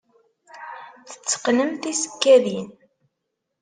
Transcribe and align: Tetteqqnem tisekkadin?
Tetteqqnem 1.09 1.71
tisekkadin? 1.81 2.67